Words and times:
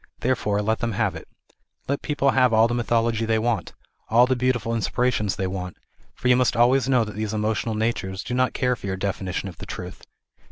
Therefore 0.21 0.63
let 0.63 0.79
them 0.79 0.93
have 0.93 1.15
it. 1.15 1.27
Let 1.87 2.01
people 2.01 2.31
have 2.31 2.51
all 2.53 2.67
the 2.67 2.73
mythology 2.73 3.23
they 3.23 3.37
want, 3.37 3.73
all 4.09 4.25
the 4.25 4.35
beautiful 4.35 4.71
inspi 4.73 4.97
rations 5.11 5.35
they 5.35 5.45
want, 5.45 5.77
for 6.15 6.27
you 6.27 6.35
must 6.35 6.57
always 6.57 6.89
know 6.89 7.03
that 7.03 7.13
these 7.15 7.35
emotional 7.35 7.75
natures 7.75 8.23
do 8.23 8.33
not 8.33 8.53
care 8.55 8.75
for 8.75 8.87
your 8.87 8.97
definition 8.97 9.47
of 9.47 9.57
the 9.59 9.67
truth. 9.67 10.01